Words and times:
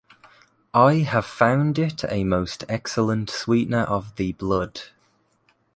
I 0.73 0.95
have 1.01 1.27
found 1.27 1.77
it 1.77 2.03
a 2.09 2.23
most 2.23 2.63
excellent 2.67 3.29
sweetener 3.29 3.83
of 3.83 4.15
the 4.15 4.31
blood. 4.31 4.81